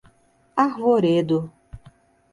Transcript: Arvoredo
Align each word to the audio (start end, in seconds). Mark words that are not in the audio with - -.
Arvoredo 0.63 1.39